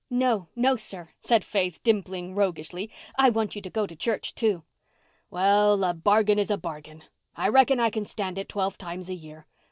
"No, 0.09 0.47
no, 0.55 0.77
sir," 0.77 1.09
said 1.19 1.45
Faith, 1.45 1.83
dimpling 1.83 2.33
roguishly. 2.33 2.89
"I 3.19 3.29
want 3.29 3.55
you 3.55 3.61
to 3.61 3.69
go 3.69 3.85
to 3.85 3.95
church, 3.95 4.33
too." 4.33 4.63
"Well, 5.29 5.83
a 5.83 5.93
bargain 5.93 6.39
is 6.39 6.49
a 6.49 6.57
bargain. 6.57 7.03
I 7.35 7.47
reckon 7.49 7.79
I 7.79 7.91
can 7.91 8.05
stand 8.05 8.39
it 8.39 8.49
twelve 8.49 8.79
times 8.79 9.11
a 9.11 9.13
year. 9.13 9.45